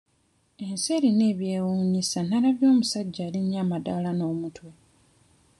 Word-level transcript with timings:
Ensi 0.65 0.89
erina 0.97 1.23
ebyewuunyisa 1.31 2.19
nalabye 2.23 2.65
omusajja 2.73 3.21
alinnya 3.27 3.57
amadaala 3.63 4.09
n'omutwe. 4.13 4.69